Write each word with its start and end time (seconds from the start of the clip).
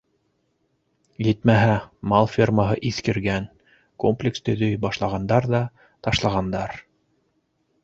Етмәһә, 1.27 1.75
мал 2.13 2.29
фермаһы 2.37 2.79
иҫкергән, 2.91 3.47
комплекс 4.05 4.43
төҙөй 4.49 4.81
башлағандар 4.89 5.49
ҙа 5.55 5.63
ташлағандар. 6.09 6.77